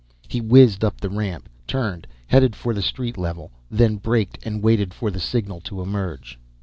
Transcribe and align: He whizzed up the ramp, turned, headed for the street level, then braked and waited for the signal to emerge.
He 0.27 0.41
whizzed 0.41 0.83
up 0.83 0.99
the 0.99 1.11
ramp, 1.11 1.47
turned, 1.67 2.07
headed 2.25 2.55
for 2.55 2.73
the 2.73 2.81
street 2.81 3.19
level, 3.19 3.51
then 3.69 3.97
braked 3.97 4.39
and 4.41 4.63
waited 4.63 4.95
for 4.95 5.11
the 5.11 5.19
signal 5.19 5.61
to 5.65 5.79
emerge. 5.79 6.39